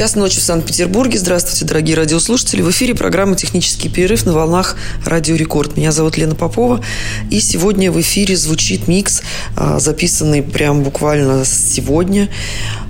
Час 0.00 0.16
ночи 0.16 0.40
в 0.40 0.42
Санкт-Петербурге. 0.42 1.18
Здравствуйте, 1.18 1.66
дорогие 1.66 1.94
радиослушатели. 1.94 2.62
В 2.62 2.70
эфире 2.70 2.94
программа 2.94 3.36
«Технический 3.36 3.90
перерыв» 3.90 4.24
на 4.24 4.32
волнах 4.32 4.76
«Радио 5.04 5.36
Рекорд». 5.36 5.76
Меня 5.76 5.92
зовут 5.92 6.16
Лена 6.16 6.34
Попова. 6.34 6.82
И 7.28 7.38
сегодня 7.38 7.92
в 7.92 8.00
эфире 8.00 8.34
звучит 8.34 8.88
микс, 8.88 9.20
а, 9.58 9.78
записанный 9.78 10.42
прям 10.42 10.84
буквально 10.84 11.44
сегодня 11.44 12.30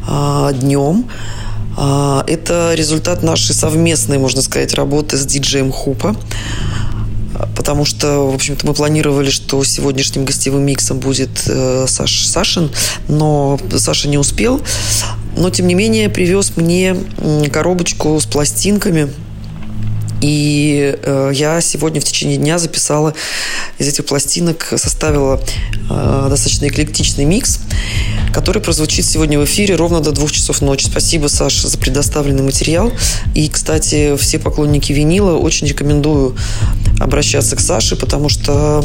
а, 0.07 0.53
днем. 0.53 1.11
А, 1.77 2.25
это 2.29 2.75
результат 2.77 3.25
нашей 3.25 3.57
совместной, 3.57 4.19
можно 4.19 4.41
сказать, 4.41 4.73
работы 4.75 5.17
с 5.17 5.27
диджеем 5.27 5.73
Хупа 5.73 6.15
потому 7.57 7.85
что, 7.85 8.31
в 8.31 8.35
общем-то, 8.35 8.67
мы 8.67 8.75
планировали, 8.75 9.31
что 9.31 9.63
сегодняшним 9.65 10.25
гостевым 10.25 10.63
миксом 10.63 10.99
будет 10.99 11.31
э, 11.47 11.87
Саш, 11.89 12.27
Сашин, 12.27 12.71
но 13.09 13.59
Саша 13.77 14.09
не 14.09 14.19
успел. 14.19 14.61
Но, 15.37 15.51
тем 15.51 15.67
не 15.67 15.75
менее, 15.75 16.09
привез 16.09 16.57
мне 16.57 16.97
коробочку 17.53 18.19
с 18.21 18.27
пластинками. 18.27 19.11
И 20.21 20.99
э, 21.03 21.31
я 21.33 21.61
сегодня 21.63 22.01
в 22.01 22.05
течение 22.05 22.37
дня 22.37 22.59
записала 22.59 23.15
из 23.79 23.89
этих 23.89 24.05
пластинок, 24.05 24.75
составила 24.77 25.41
э, 25.89 26.27
достаточно 26.29 26.67
эклектичный 26.67 27.25
микс, 27.25 27.61
который 28.33 28.61
прозвучит 28.61 29.07
сегодня 29.07 29.39
в 29.39 29.45
эфире 29.47 29.77
ровно 29.77 30.01
до 30.01 30.13
двух 30.13 30.31
часов 30.31 30.61
ночи. 30.61 30.87
Спасибо, 30.87 31.29
Саша, 31.29 31.69
за 31.69 31.79
предоставленный 31.79 32.43
материал. 32.43 32.93
И, 33.35 33.49
кстати, 33.49 34.15
все 34.17 34.39
поклонники 34.39 34.93
винила 34.93 35.39
очень 35.39 35.67
рекомендую 35.67 36.37
обращаться 37.01 37.57
к 37.57 37.61
Саше, 37.61 37.97
потому 37.97 38.29
что 38.29 38.85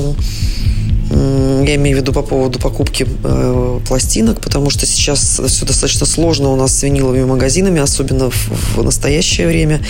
я 1.10 1.76
имею 1.76 1.98
в 1.98 2.00
виду 2.00 2.14
по 2.14 2.22
поводу 2.22 2.60
покупки 2.60 3.08
э, 3.24 3.80
пластинок, 3.88 4.42
потому 4.42 4.70
что 4.70 4.86
сейчас 4.86 5.42
все 5.48 5.66
достаточно 5.66 6.06
сложно 6.06 6.50
у 6.50 6.56
нас 6.56 6.78
с 6.78 6.84
виниловыми 6.84 7.26
магазинами, 7.26 7.80
особенно 7.80 8.30
в, 8.30 8.78
в 8.78 8.84
настоящее 8.84 9.48
время. 9.48 9.82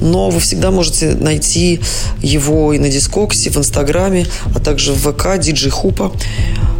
Но 0.00 0.30
вы 0.30 0.40
всегда 0.40 0.70
можете 0.70 1.14
найти 1.14 1.80
его 2.20 2.72
и 2.72 2.78
на 2.78 2.88
Дискоксе, 2.88 3.50
в 3.50 3.56
Инстаграме, 3.56 4.26
а 4.54 4.58
также 4.58 4.92
в 4.92 5.12
ВК, 5.12 5.38
Диджей 5.38 5.70
Хупа. 5.70 6.12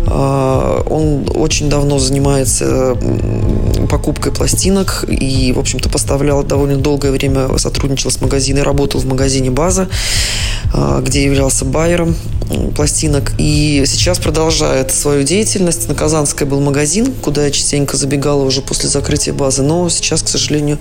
Э, 0.06 0.82
он 0.88 1.30
очень 1.34 1.68
давно 1.68 1.98
занимается 1.98 2.96
покупкой 3.88 4.32
пластинок 4.32 5.04
и, 5.06 5.52
в 5.52 5.58
общем-то, 5.58 5.88
поставлял 5.88 6.42
довольно 6.42 6.76
долгое 6.76 7.12
время, 7.12 7.58
сотрудничал 7.58 8.10
с 8.10 8.20
магазином, 8.20 8.64
работал 8.64 9.00
в 9.00 9.06
магазине 9.06 9.50
«База», 9.50 9.88
э, 10.72 11.02
где 11.04 11.24
являлся 11.24 11.64
байером 11.64 12.16
пластинок. 12.74 13.32
И 13.52 13.84
сейчас 13.84 14.18
продолжает 14.18 14.90
свою 14.92 15.24
деятельность. 15.24 15.86
На 15.86 15.94
Казанской 15.94 16.46
был 16.46 16.62
магазин, 16.62 17.12
куда 17.20 17.44
я 17.44 17.50
частенько 17.50 17.98
забегала 17.98 18.44
уже 18.44 18.62
после 18.62 18.88
закрытия 18.88 19.34
базы. 19.34 19.62
Но 19.62 19.90
сейчас, 19.90 20.22
к 20.22 20.28
сожалению, 20.28 20.78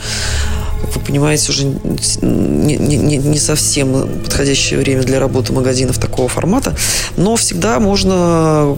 как 0.80 0.96
вы 0.96 1.02
понимаете, 1.02 1.52
уже 1.52 1.66
не, 1.66 2.78
не, 2.78 3.18
не 3.18 3.40
совсем 3.40 4.08
подходящее 4.24 4.80
время 4.80 5.04
для 5.04 5.20
работы 5.20 5.52
магазинов 5.52 5.98
такого 5.98 6.30
формата. 6.30 6.74
Но 7.18 7.36
всегда 7.36 7.78
можно 7.82 8.78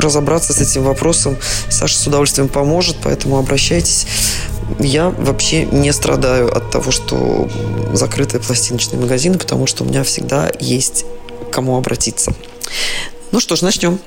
разобраться 0.00 0.54
с 0.54 0.60
этим 0.62 0.84
вопросом. 0.84 1.36
Саша 1.68 1.98
с 1.98 2.06
удовольствием 2.06 2.48
поможет, 2.48 2.96
поэтому 3.02 3.36
обращайтесь. 3.36 4.06
Я 4.78 5.10
вообще 5.10 5.66
не 5.66 5.92
страдаю 5.92 6.50
от 6.56 6.70
того, 6.70 6.92
что 6.92 7.46
закрытые 7.92 8.40
пластиночные 8.40 8.98
магазины, 8.98 9.36
потому 9.36 9.66
что 9.66 9.84
у 9.84 9.86
меня 9.86 10.02
всегда 10.02 10.50
есть 10.60 11.04
к 11.50 11.52
кому 11.52 11.76
обратиться. 11.76 12.32
Ну 13.32 13.40
что 13.40 13.56
ж, 13.56 13.62
начнем. 13.62 13.98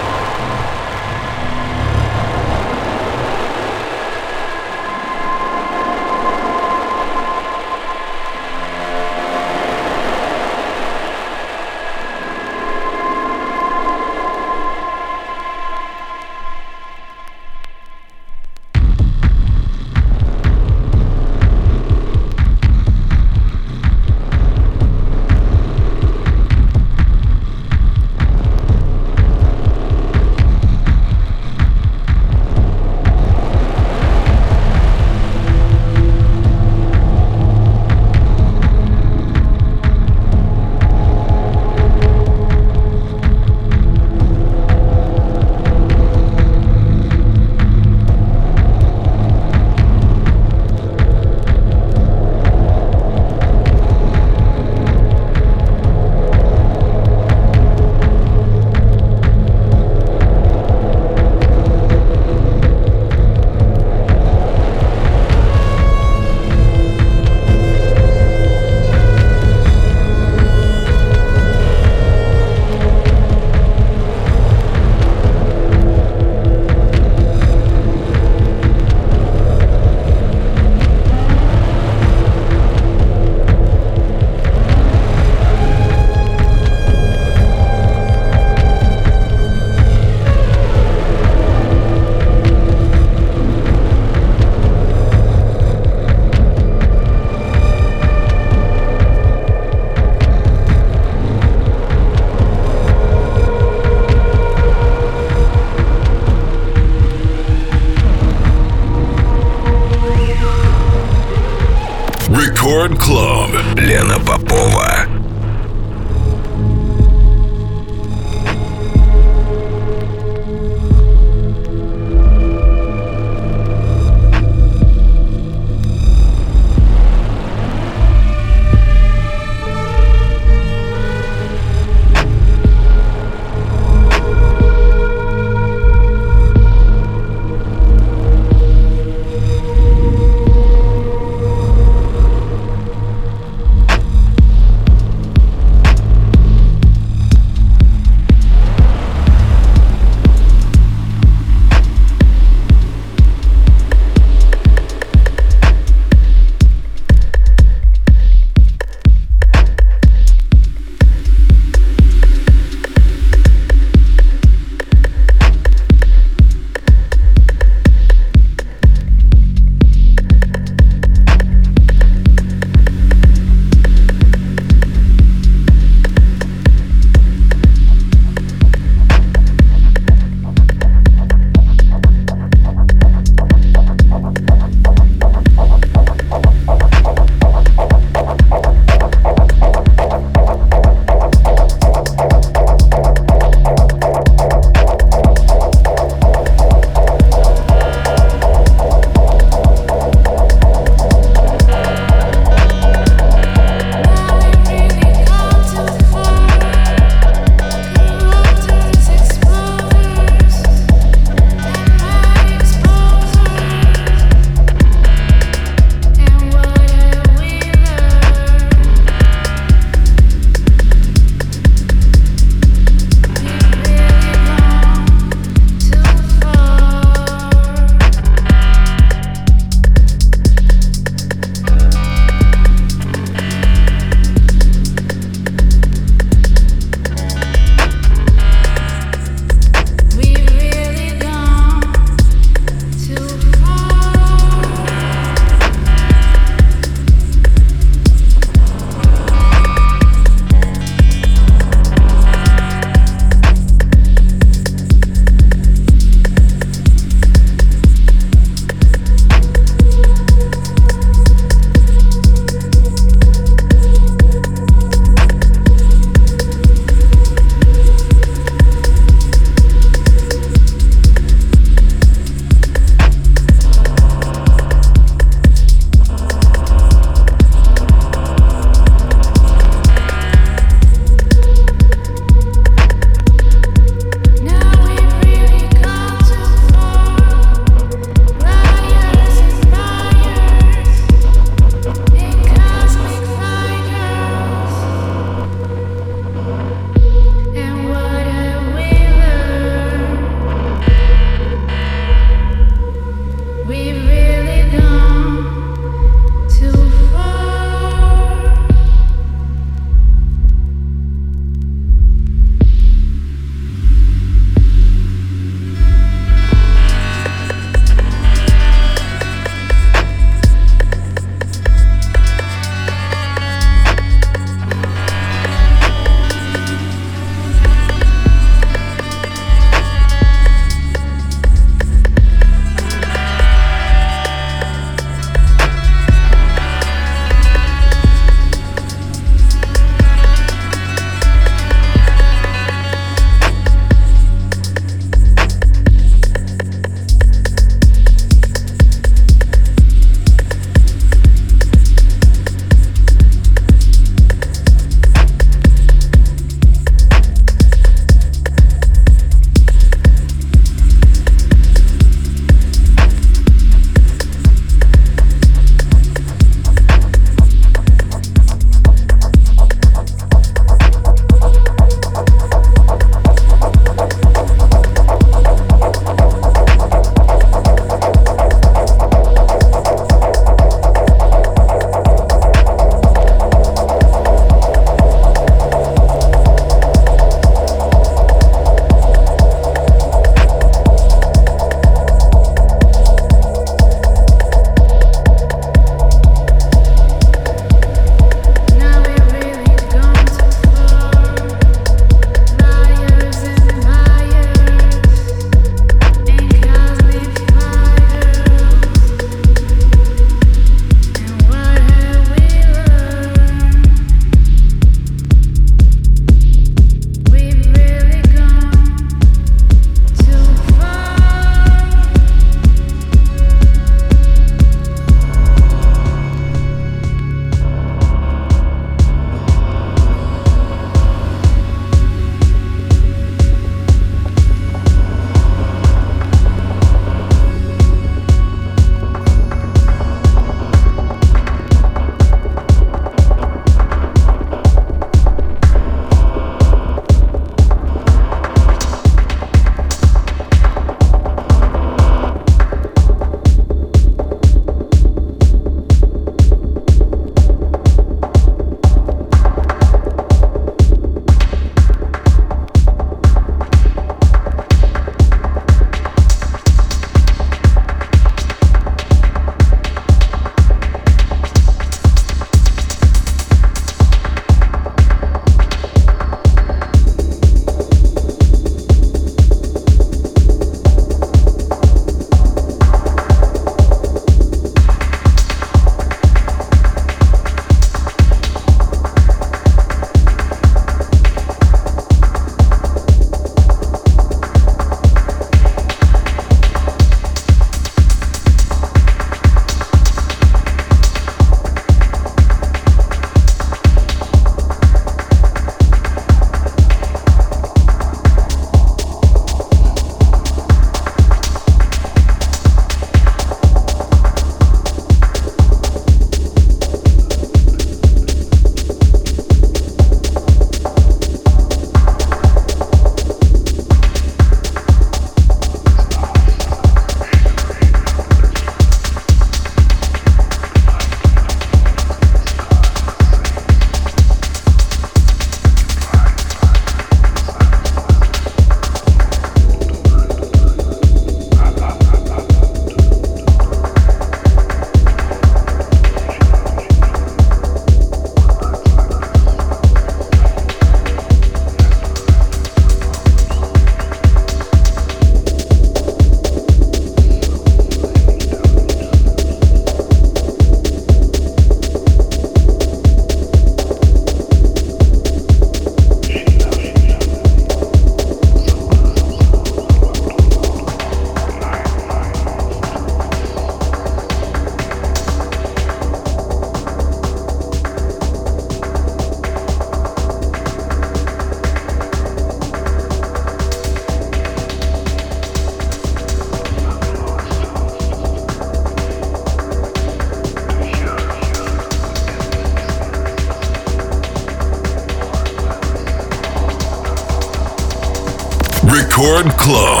Рекорд 599.71 600.00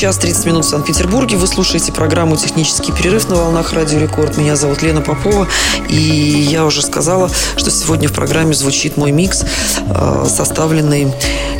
час 0.00 0.16
30 0.16 0.46
минут 0.46 0.64
в 0.64 0.68
Санкт-Петербурге. 0.70 1.36
Вы 1.36 1.46
слушаете 1.46 1.92
программу 1.92 2.34
«Технический 2.34 2.90
перерыв» 2.90 3.28
на 3.28 3.36
волнах 3.36 3.74
Радио 3.74 3.98
Рекорд. 3.98 4.38
Меня 4.38 4.56
зовут 4.56 4.80
Лена 4.80 5.02
Попова. 5.02 5.46
И 5.90 5.94
я 5.94 6.64
уже 6.64 6.80
сказала, 6.80 7.30
что 7.54 7.70
сегодня 7.70 8.08
в 8.08 8.12
программе 8.14 8.54
звучит 8.54 8.96
мой 8.96 9.12
микс, 9.12 9.44
э, 9.44 10.26
составленный 10.26 11.12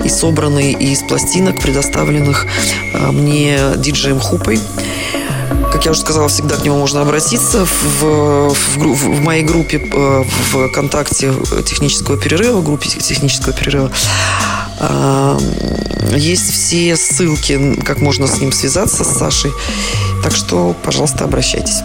и 0.02 0.08
собранный 0.08 0.72
из 0.72 1.02
пластинок, 1.02 1.60
предоставленных 1.60 2.46
э, 2.94 3.10
мне 3.10 3.58
диджеем 3.76 4.18
Хупой. 4.18 4.58
Как 5.70 5.84
я 5.84 5.90
уже 5.90 6.00
сказала, 6.00 6.28
всегда 6.28 6.56
к 6.56 6.64
нему 6.64 6.78
можно 6.78 7.02
обратиться 7.02 7.66
в, 7.66 8.02
в, 8.02 8.54
в 8.78 9.20
моей 9.20 9.44
группе 9.44 9.76
э, 9.76 10.24
в 10.52 10.68
ВКонтакте 10.70 11.34
технического 11.66 12.16
перерыва, 12.16 12.62
группе 12.62 12.88
технического 12.88 13.52
перерыва. 13.52 13.92
Есть 16.16 16.50
все 16.70 16.94
ссылки, 16.96 17.74
как 17.84 18.00
можно 18.00 18.28
с 18.28 18.38
ним 18.38 18.52
связаться, 18.52 19.02
с 19.02 19.18
Сашей. 19.18 19.50
Так 20.22 20.32
что, 20.32 20.72
пожалуйста, 20.84 21.24
обращайтесь. 21.24 21.82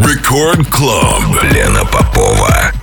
Record 0.00 0.70
Club. 0.70 1.42
Лена 1.52 1.84
Попова. 1.84 2.77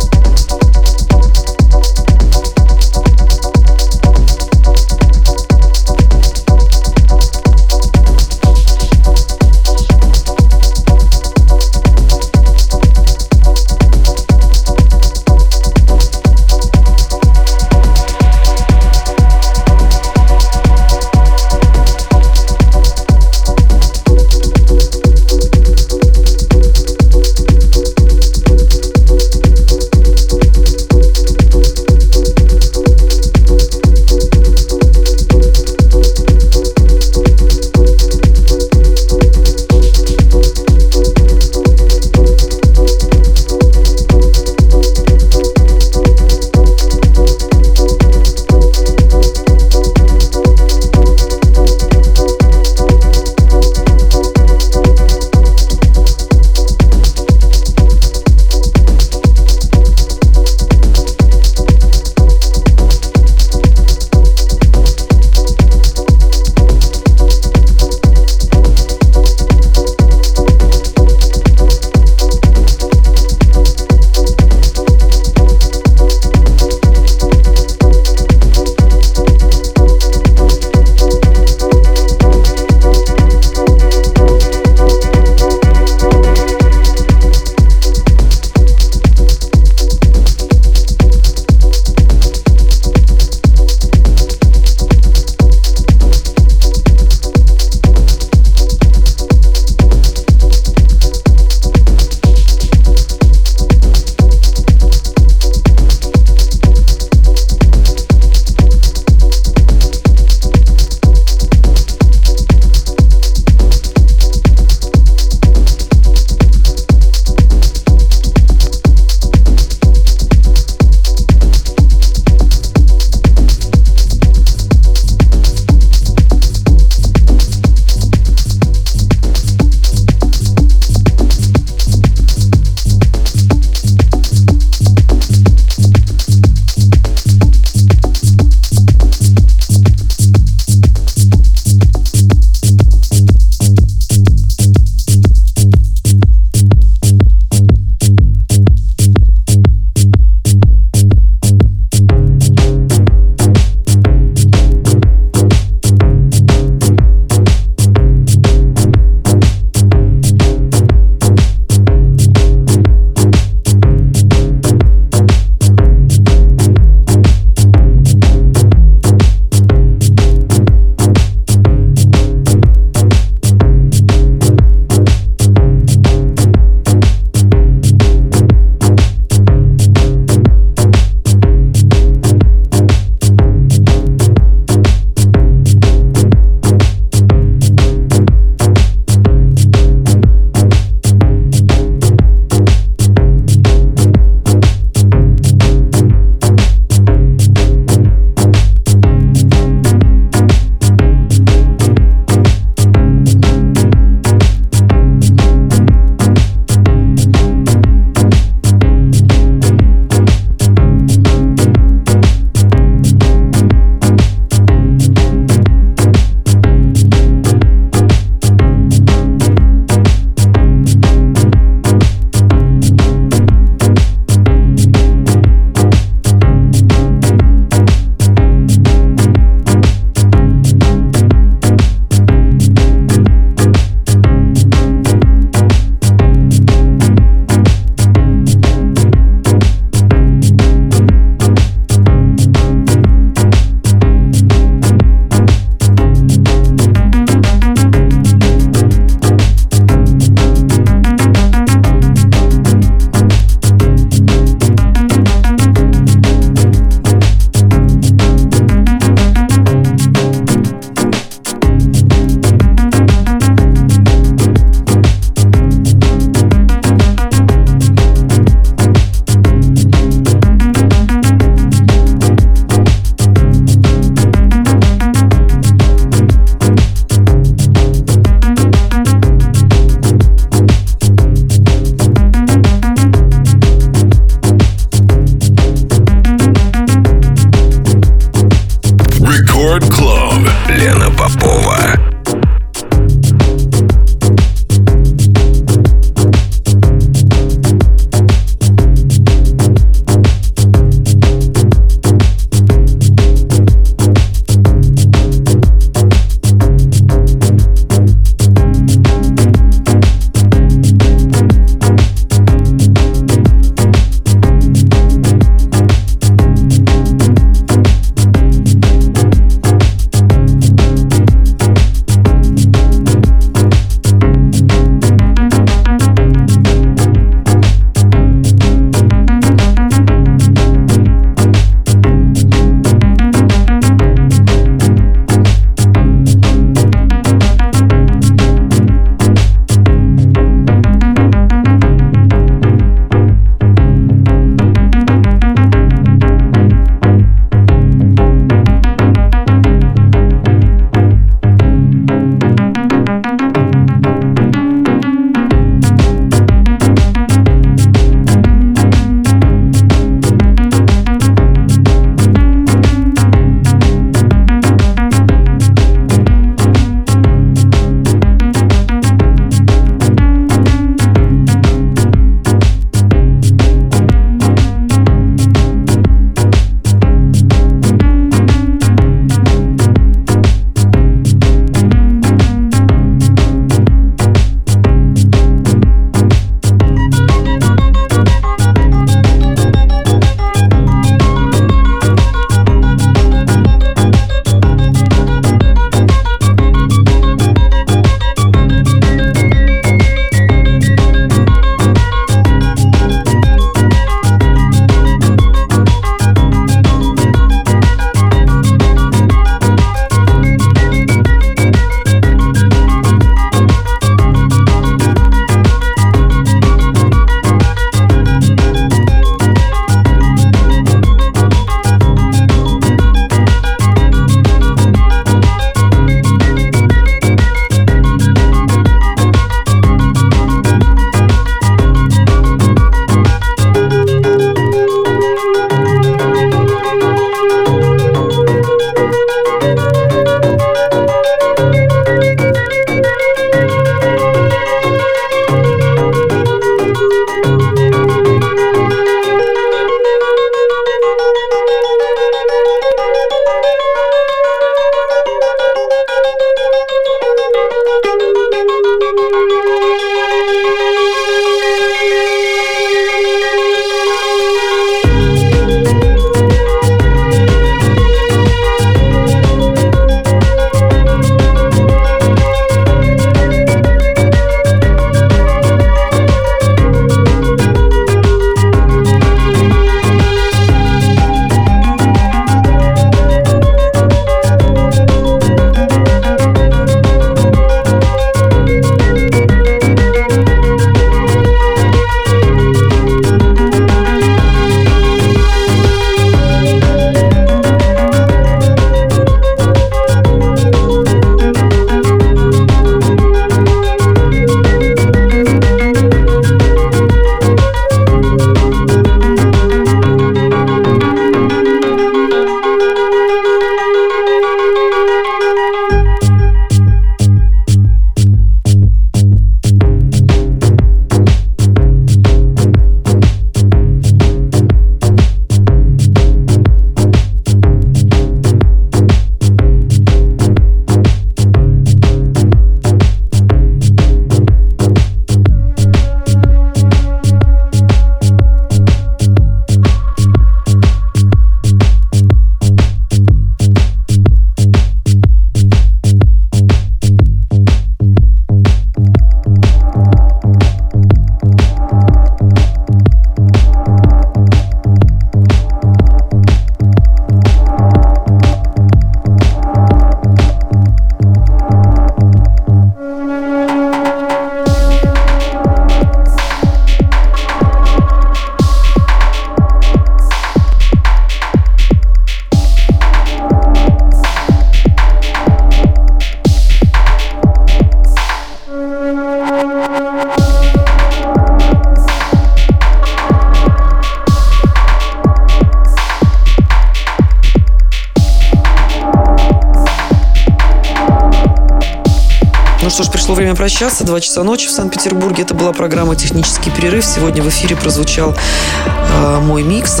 Прощаться. 593.68 594.04
Два 594.04 594.18
часа 594.18 594.42
ночи 594.44 594.66
в 594.66 594.70
Санкт-Петербурге. 594.70 595.42
Это 595.42 595.52
была 595.52 595.74
программа 595.74 596.16
«Технический 596.16 596.70
перерыв». 596.70 597.04
Сегодня 597.04 597.42
в 597.42 597.48
эфире 597.50 597.76
прозвучал 597.76 598.34
э, 598.34 599.40
мой 599.42 599.62
микс. 599.62 600.00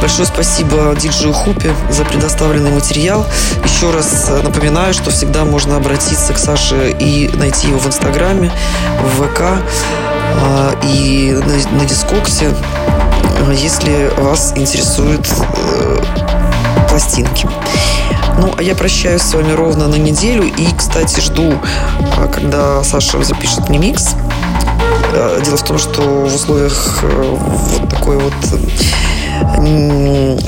Большое 0.00 0.28
спасибо 0.28 0.94
диджею 0.94 1.32
Хупе 1.32 1.74
за 1.90 2.04
предоставленный 2.04 2.70
материал. 2.70 3.26
Еще 3.64 3.90
раз 3.90 4.28
э, 4.28 4.42
напоминаю, 4.42 4.94
что 4.94 5.10
всегда 5.10 5.44
можно 5.44 5.74
обратиться 5.74 6.32
к 6.32 6.38
Саше 6.38 6.94
и 7.00 7.28
найти 7.34 7.66
его 7.66 7.80
в 7.80 7.86
Инстаграме, 7.88 8.52
в 9.02 9.26
ВК 9.26 9.40
э, 9.40 10.72
и 10.84 11.32
на, 11.32 11.78
на 11.78 11.84
Дискоксе, 11.86 12.54
если 13.52 14.12
вас 14.18 14.52
интересуют 14.54 15.26
э, 15.56 16.00
пластинки. 16.88 17.48
Ну, 18.38 18.54
а 18.56 18.62
я 18.62 18.74
прощаюсь 18.74 19.22
с 19.22 19.34
вами 19.34 19.52
ровно 19.52 19.88
на 19.88 19.96
неделю. 19.96 20.44
И, 20.44 20.66
кстати, 20.76 21.20
жду, 21.20 21.54
а, 22.16 22.28
когда 22.28 22.82
Саша 22.84 23.22
запишет 23.22 23.68
мне 23.68 23.78
микс. 23.78 24.14
А, 25.12 25.40
дело 25.40 25.56
в 25.56 25.64
том, 25.64 25.78
что 25.78 26.02
в 26.02 26.34
условиях 26.34 27.00
э, 27.02 27.36
вот 27.38 27.88
такой 27.88 28.18
вот 28.18 28.34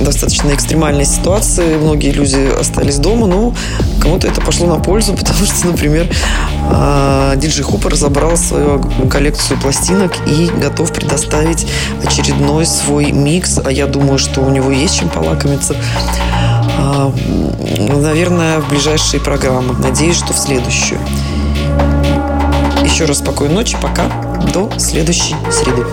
достаточно 0.01 0.55
экстремальной 0.55 1.05
ситуации. 1.05 1.77
Многие 1.77 2.11
люди 2.11 2.51
остались 2.59 2.99
дома, 2.99 3.27
но 3.27 3.55
кому-то 4.01 4.29
это 4.29 4.41
пошло 4.41 4.67
на 4.67 4.79
пользу, 4.79 5.13
потому 5.19 5.45
что, 5.47 5.67
например, 5.69 6.09
а, 6.71 7.37
диджей 7.37 7.65
Хупер 7.65 7.93
разобрал 7.93 8.37
свою 8.37 8.81
коллекцию 9.11 9.59
пластинок 9.61 10.13
и 10.27 10.51
готов 10.61 10.93
предоставить 10.93 11.67
очередной 12.05 12.67
свой 12.67 13.13
микс. 13.13 13.59
А 13.65 13.71
я 13.71 13.87
думаю, 13.87 14.19
что 14.19 14.41
у 14.41 14.51
него 14.51 14.71
есть 14.71 14.99
чем 14.99 15.09
полакомиться 15.09 15.77
наверное, 18.13 18.61
в 18.61 18.69
ближайшие 18.69 19.21
программы. 19.21 19.75
Надеюсь, 19.79 20.17
что 20.17 20.33
в 20.33 20.39
следующую. 20.39 21.01
Еще 22.85 23.05
раз 23.05 23.19
спокойной 23.19 23.55
ночи. 23.55 23.77
Пока. 23.81 24.09
До 24.53 24.71
следующей 24.79 25.37
среды. 25.51 25.85